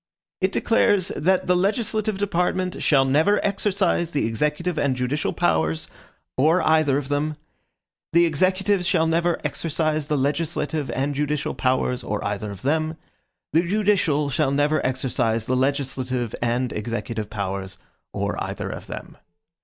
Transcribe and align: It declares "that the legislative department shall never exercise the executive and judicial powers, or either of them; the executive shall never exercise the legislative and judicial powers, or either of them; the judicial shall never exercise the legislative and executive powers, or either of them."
It 0.41 0.51
declares 0.51 1.09
"that 1.09 1.45
the 1.45 1.55
legislative 1.55 2.17
department 2.17 2.81
shall 2.81 3.05
never 3.05 3.39
exercise 3.45 4.09
the 4.09 4.25
executive 4.25 4.79
and 4.79 4.95
judicial 4.95 5.31
powers, 5.31 5.87
or 6.37 6.59
either 6.67 6.97
of 6.97 7.09
them; 7.09 7.37
the 8.11 8.25
executive 8.25 8.83
shall 8.83 9.05
never 9.05 9.39
exercise 9.45 10.07
the 10.07 10.17
legislative 10.17 10.89
and 10.89 11.13
judicial 11.13 11.53
powers, 11.53 12.03
or 12.03 12.25
either 12.25 12.49
of 12.49 12.63
them; 12.63 12.97
the 13.53 13.61
judicial 13.61 14.31
shall 14.31 14.49
never 14.49 14.83
exercise 14.83 15.45
the 15.45 15.55
legislative 15.55 16.33
and 16.41 16.73
executive 16.73 17.29
powers, 17.29 17.77
or 18.11 18.43
either 18.43 18.71
of 18.71 18.87
them." 18.87 19.17